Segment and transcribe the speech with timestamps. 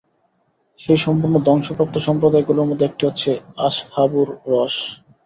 [0.79, 3.31] সেই সম্পূর্ণ ধ্বংসপ্রাপ্ত সম্প্রদায়গুলোর মধ্যে একটি হচ্ছে
[3.67, 4.75] আসহাবুর রসস।